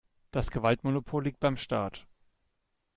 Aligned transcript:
Das 0.31 0.49
Gewaltmonopol 0.49 1.25
liegt 1.25 1.39
beim 1.39 1.55
Staat. 1.57 2.07